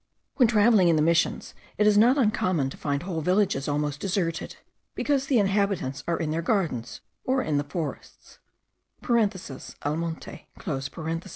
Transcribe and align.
When 0.37 0.47
travelling 0.47 0.87
in 0.87 0.95
the 0.95 1.03
Missions, 1.03 1.53
it 1.77 1.85
is 1.85 1.95
not 1.95 2.17
uncommon 2.17 2.71
to 2.71 2.75
find 2.77 3.03
whole 3.03 3.21
villages 3.21 3.67
almost 3.67 3.99
deserted, 3.99 4.55
because 4.95 5.27
the 5.27 5.37
inhabitants 5.37 6.03
are 6.07 6.17
in 6.17 6.31
their 6.31 6.41
gardens, 6.41 7.01
or 7.23 7.43
in 7.43 7.59
the 7.59 7.63
forests 7.63 8.39
(al 9.83 9.95
monte). 9.97 10.47